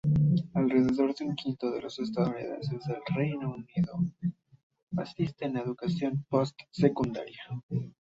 [0.55, 2.79] Alrededor de un quinto de los estudiantes del
[3.15, 3.99] Reino Unido
[4.97, 7.37] asisten a educación post-secundaria.